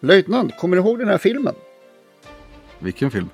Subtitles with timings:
[0.00, 1.54] Löjtnant, kommer du ihåg den här filmen?
[2.78, 3.30] Vilken film?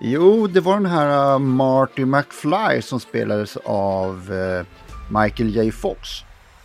[0.00, 4.64] Jo, det var den här uh, Marty McFly som spelades av uh,
[5.22, 5.72] Michael J.
[5.72, 6.08] Fox.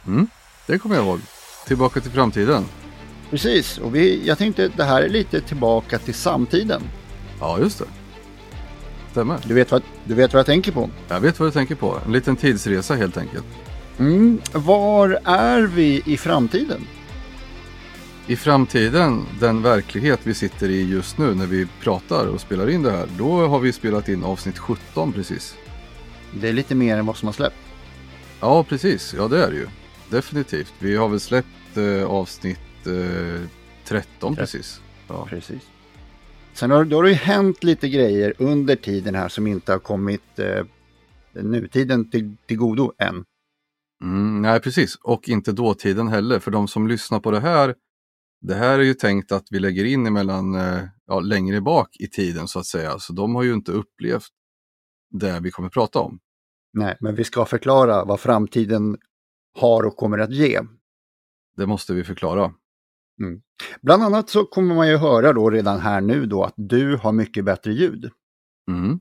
[0.08, 0.28] Mm,
[0.68, 1.20] det kommer jag ihåg.
[1.68, 2.66] Tillbaka till framtiden.
[3.30, 6.82] Precis, och vi, jag tänkte det här är lite tillbaka till samtiden.
[7.40, 7.86] Ja, just det.
[9.12, 9.40] Stämmer.
[9.46, 10.90] Du vet, vad, du vet vad jag tänker på?
[11.08, 12.00] Jag vet vad du tänker på.
[12.06, 13.46] En liten tidsresa helt enkelt.
[14.00, 16.88] Mm, var är vi i framtiden?
[18.28, 22.84] I framtiden, den verklighet vi sitter i just nu när vi pratar och spelar in
[22.84, 25.56] det här, då har vi spelat in avsnitt 17 precis.
[26.42, 27.56] Det är lite mer än vad som har släppt.
[28.40, 29.14] Ja, precis.
[29.18, 29.68] Ja, det är det ju.
[30.10, 30.74] Definitivt.
[30.80, 33.42] Vi har väl släppt eh, avsnitt eh,
[33.86, 34.82] 13 precis.
[35.08, 35.26] Ja.
[35.30, 35.62] Precis.
[36.54, 39.80] Sen har, då har det ju hänt lite grejer under tiden här som inte har
[39.80, 40.66] kommit eh,
[41.34, 43.26] nutiden till, till godo än.
[44.04, 44.96] Mm, nej, precis.
[44.96, 46.40] Och inte dåtiden heller.
[46.40, 47.76] För de som lyssnar på det här,
[48.44, 52.08] det här är ju tänkt att vi lägger in emellan, eh, ja, längre bak i
[52.08, 53.00] tiden så att säga.
[53.00, 54.30] Så de har ju inte upplevt
[55.10, 56.20] det vi kommer prata om.
[56.74, 58.98] Nej, men vi ska förklara vad framtiden
[59.60, 60.62] har och kommer att ge.
[61.58, 62.54] Det måste vi förklara.
[63.22, 63.42] Mm.
[63.82, 67.12] Bland annat så kommer man ju höra då redan här nu då att du har
[67.12, 68.12] mycket bättre ljud.
[68.72, 69.00] Mm.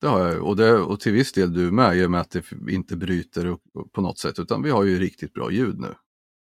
[0.00, 2.30] Det har jag och, det, och till viss del du med i och med att
[2.30, 3.56] det inte bryter
[3.92, 5.94] på något sätt utan vi har ju riktigt bra ljud nu.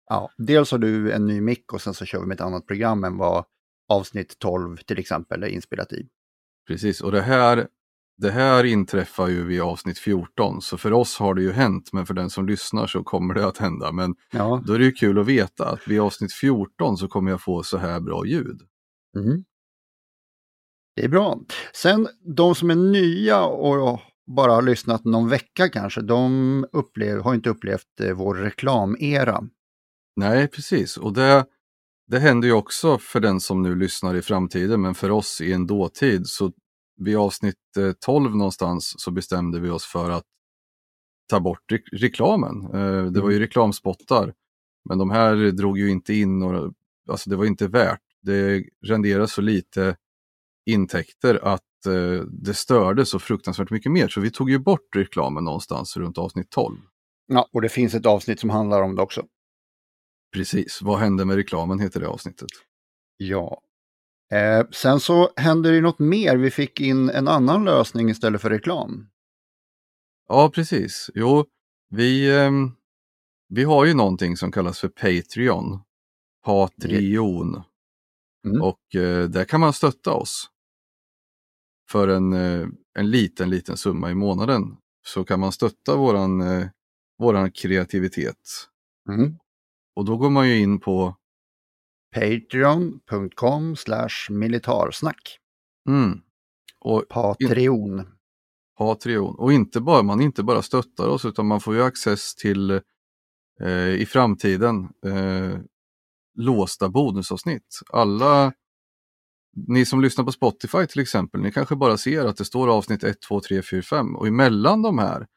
[0.10, 2.68] Ja, dels har du en ny mick och sen så kör vi med ett annat
[2.68, 3.46] program än vad
[3.90, 6.08] avsnitt 12 till exempel är inspelat i.
[6.68, 7.68] Precis, och det här,
[8.18, 12.06] det här inträffar ju vid avsnitt 14 så för oss har det ju hänt men
[12.06, 13.92] för den som lyssnar så kommer det att hända.
[13.92, 14.64] Men Ja.
[14.68, 17.64] då är det ju kul att veta att vid avsnitt 14 så kommer jag få
[17.64, 18.62] så här bra ljud.
[19.18, 19.44] Mm.
[20.96, 21.40] Det är bra.
[21.74, 24.00] Sen de som är nya och
[24.36, 29.44] bara har lyssnat någon vecka kanske, de upplev, har inte upplevt eh, vår reklamera.
[30.18, 30.98] Nej, precis.
[30.98, 31.46] Och det,
[32.08, 35.54] det händer ju också för den som nu lyssnar i framtiden, men för oss i
[35.54, 36.28] en dåtid.
[36.28, 36.52] Så
[36.98, 40.24] vid avsnitt eh, 12 någonstans så bestämde vi oss för att
[41.30, 42.66] ta bort re reklamen.
[42.74, 44.34] Eh, det var ju reklamspottar,
[44.90, 46.74] men de här drog ju inte in några,
[47.10, 48.02] alltså det var inte värt.
[48.22, 49.96] Det renderade så lite
[50.66, 54.08] intäkter att eh, det störde så fruktansvärt mycket mer.
[54.08, 56.78] Så vi tog ju bort reklamen någonstans runt avsnitt 12.
[57.28, 59.26] Ja, och det finns ett avsnitt som handlar om det också.
[60.34, 62.50] Precis, vad hände med reklamen heter det avsnittet.
[63.18, 63.62] Ja.
[64.32, 66.38] Eh, sen så händer det något mer.
[66.38, 69.10] Vi fick in en annan lösning istället för reklam.
[70.28, 71.10] Ja, precis.
[71.16, 71.46] Jo,
[71.90, 72.72] vi, ehm,
[73.50, 75.80] vi har ju någonting som kallas för Patreon.
[76.46, 77.64] Patreon.
[78.46, 78.62] Mm.
[78.62, 80.50] Och eh, där kan man stötta oss.
[81.90, 82.68] För en, eh,
[83.00, 86.68] en liten, liten summa i månaden så kan man stötta våran, eh,
[87.20, 88.68] våran kreativitet.
[89.10, 89.38] Mm.
[89.98, 91.16] Och då går man ju in på
[92.16, 95.38] Patreon.com slash militarsnack.
[95.88, 96.22] mm,
[96.80, 98.06] och Patreon.
[98.78, 99.36] Patreon.
[99.40, 102.72] Och inte bara, man inte bara stöttar oss utan man får ju access till
[103.62, 105.60] eh, i framtiden eh,
[106.36, 107.80] låsta bonusavsnitt.
[107.90, 108.54] Alla
[109.68, 113.04] ni som lyssnar på Spotify till exempel, ni kanske bara ser att det står avsnitt
[113.04, 115.28] 1, 2, 3, 4, 5 och emellan de här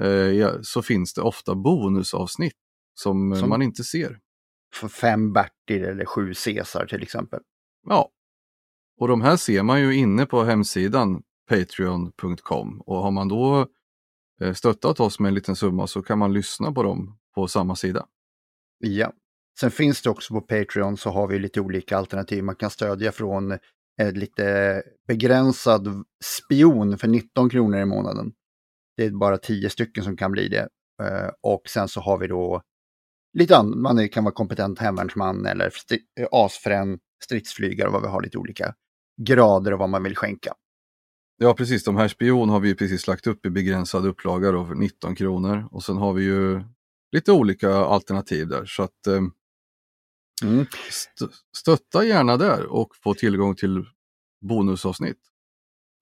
[0.00, 2.63] eh, så finns det ofta bonusavsnitt
[2.94, 4.18] som, Som- man inte ser.
[4.74, 7.40] För fem Bertil eller sju Caesar till exempel.
[7.88, 8.10] Ja,
[9.00, 13.66] och de här ser man ju inne på hemsidan patreon.com och har man då
[14.40, 17.76] eh, stöttat oss med en liten summa så kan man lyssna på dem på samma
[17.76, 18.06] sida.
[18.78, 19.12] Ja.
[19.60, 22.44] Sen finns det också på Patreon så har vi lite olika alternativ.
[22.44, 23.52] Man kan stödja från
[24.02, 28.32] ett lite begränsad spion för 19 kronor i månaden.
[28.96, 30.68] Det är bara 10 stycken som kan bli det.
[31.02, 32.62] Eh, Och sen så har vi då
[33.34, 33.78] lite annat.
[33.78, 35.72] Man kan vara kompetent hemvärnsman eller
[36.20, 38.74] eh, asfrän stridsflygare vad vi har lite olika
[39.22, 40.54] grader och vad man vill skänka.
[41.36, 44.64] Ja precis, de här spion har vi ju precis lagt upp i begränsad upplaga då
[44.66, 46.62] för 19 kronor och sen har vi ju
[47.12, 49.20] lite olika alternativ där så att eh,
[50.42, 50.66] Mm.
[50.88, 51.26] st-
[51.56, 53.84] stötta gärna där och få tillgång till
[54.48, 55.18] bonusavsnitt.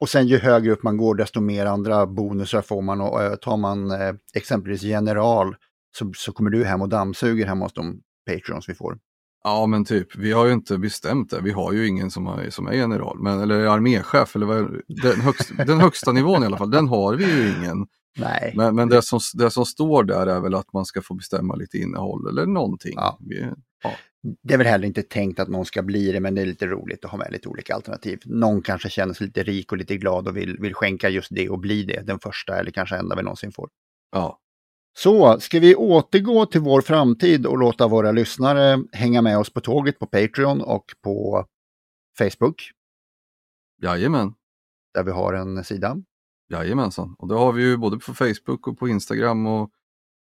[0.00, 3.34] och sen ju högre upp man går desto mer andra bonusar får man och eh,
[3.34, 5.56] tar man eh, exempelvis general
[5.98, 8.98] så, så kommer du hem och dammsuger hemma hos de Patreons vi får.
[9.44, 11.40] Ja men typ, vi har ju inte bestämt det.
[11.40, 15.20] Vi har ju ingen som, har, som är general, men, eller arméchef, eller vad, den,
[15.20, 17.86] högst, den högsta nivån i alla fall, den har vi ju ingen.
[18.18, 18.52] Nej.
[18.56, 21.54] Men, men det, som, det som står där är väl att man ska få bestämma
[21.54, 22.92] lite innehåll eller någonting.
[22.96, 23.18] Ja.
[23.20, 23.46] Vi,
[23.82, 23.92] ja.
[24.42, 26.66] Det är väl heller inte tänkt att någon ska bli det, men det är lite
[26.66, 28.20] roligt att ha med lite olika alternativ.
[28.24, 31.48] Någon kanske känner sig lite rik och lite glad och vill, vill skänka just det
[31.48, 33.68] och bli det, den första eller kanske enda vi någonsin får.
[34.12, 34.38] ja.
[34.98, 39.60] Så, ska vi återgå till vår framtid och låta våra lyssnare hänga med oss på
[39.60, 41.46] tåget på Patreon och på
[42.18, 42.62] Facebook,
[43.82, 44.34] Jajamän.
[44.94, 45.96] där vi har en sida.
[46.52, 47.14] Jajamensan.
[47.18, 49.70] Och det har vi ju både på Facebook och på Instagram och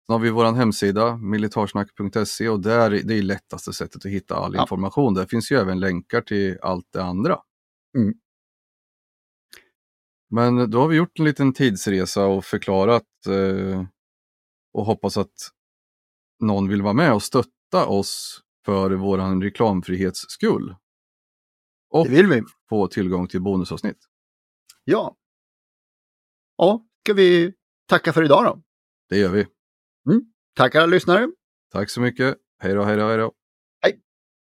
[0.06, 4.54] sen har vi vår hemsida militarsnack.se och där det är lättaste sättet att hitta all
[4.54, 4.62] Ja.
[4.62, 5.14] information.
[5.14, 7.38] Där finns ju även länkar till allt det andra.
[7.98, 8.14] Mm.
[10.30, 13.84] Men då har vi gjort en liten tidsresa och förklarat eh,
[14.76, 15.50] och hoppas att
[16.40, 20.76] någon vill vara med och stötta oss för våran reklamfrihets skull.
[21.90, 22.42] Och Det vill vi.
[22.68, 23.98] få tillgång till bonusavsnitt.
[24.84, 25.16] Ja.
[26.56, 27.54] Ja, ska vi
[27.88, 28.62] tacka för idag då.
[29.08, 29.46] Det gör vi.
[30.54, 31.28] Tackar alla lyssnare.
[31.72, 32.36] Tack så mycket.
[32.58, 33.32] Hej då, hej då, hej då.